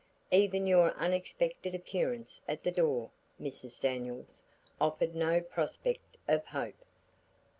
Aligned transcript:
Even 0.31 0.65
your 0.65 0.93
unexpected 0.95 1.75
appearance 1.75 2.41
at 2.47 2.63
the 2.63 2.71
door, 2.71 3.11
Mrs. 3.39 3.79
Daniels, 3.79 4.41
offered 4.79 5.13
no 5.13 5.41
prospect 5.41 6.17
of 6.27 6.43
hope. 6.45 6.83